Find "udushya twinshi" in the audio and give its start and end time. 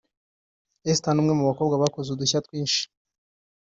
2.11-2.81